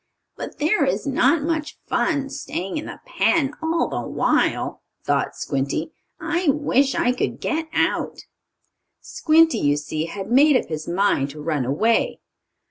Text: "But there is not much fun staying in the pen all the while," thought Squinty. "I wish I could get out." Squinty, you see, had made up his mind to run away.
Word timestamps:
"But 0.35 0.57
there 0.57 0.83
is 0.83 1.05
not 1.05 1.43
much 1.43 1.77
fun 1.85 2.31
staying 2.31 2.77
in 2.77 2.87
the 2.87 3.01
pen 3.05 3.53
all 3.61 3.87
the 3.87 4.01
while," 4.01 4.81
thought 5.03 5.35
Squinty. 5.35 5.91
"I 6.19 6.47
wish 6.47 6.95
I 6.95 7.11
could 7.11 7.39
get 7.39 7.67
out." 7.71 8.21
Squinty, 8.99 9.59
you 9.59 9.77
see, 9.77 10.05
had 10.05 10.31
made 10.31 10.57
up 10.57 10.69
his 10.69 10.87
mind 10.87 11.29
to 11.29 11.39
run 11.43 11.65
away. 11.65 12.19